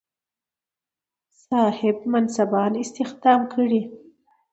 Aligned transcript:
صاحب 1.41 1.97
منصبان 2.13 2.71
استخدام 2.83 3.41
کړي. 3.53 3.81